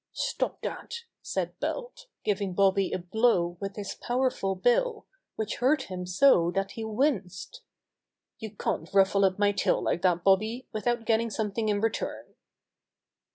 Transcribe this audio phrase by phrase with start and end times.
[0.13, 6.07] "Stop that!" said Belt, giving Bobby a blow with his powerful bill, which hurt him
[6.07, 7.61] so that he winced.
[8.39, 12.33] "You can't ruffle up my tail like that, Bobby, without getting something in return."